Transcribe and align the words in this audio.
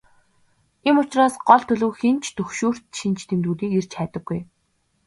Ийм 0.87 0.95
учраас 1.01 1.35
гол 1.47 1.61
төлөв 1.67 1.91
хэн 1.99 2.17
ч 2.23 2.25
түгшүүрт 2.37 2.83
шинж 2.99 3.19
тэмдгүүдийг 3.29 3.71
эрж 3.79 3.91
хайдаггүй. 3.97 4.39